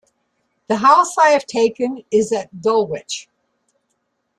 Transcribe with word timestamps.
The 0.67 0.77
house 0.77 1.15
I 1.15 1.29
have 1.29 1.45
taken 1.45 2.03
is 2.09 2.31
at 2.31 2.59
Dulwich. 2.59 3.29